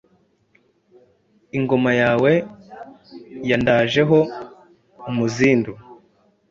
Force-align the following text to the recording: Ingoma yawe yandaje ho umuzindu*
Ingoma 1.57 1.91
yawe 2.01 2.31
yandaje 3.49 4.01
ho 4.09 4.19
umuzindu* 5.09 5.71